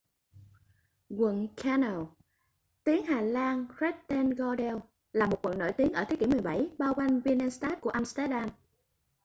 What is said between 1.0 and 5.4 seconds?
quận canal tiếng hà lan: grachtengordel là